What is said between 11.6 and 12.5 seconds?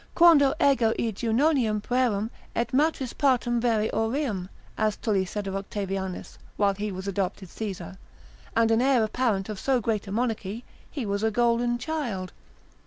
child.